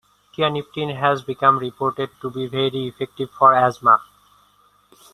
Tianeptine 0.33 0.97
has 0.97 1.21
been 1.21 1.57
reported 1.59 2.09
to 2.21 2.31
be 2.31 2.47
very 2.47 2.87
effective 2.87 3.29
for 3.29 3.53
asthma. 3.53 4.01